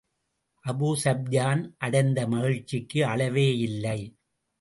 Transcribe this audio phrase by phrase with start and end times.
[0.65, 3.99] Abu Sufyan அடைந்த மகிழ்ச்சிக்கு அளவே இல்லை.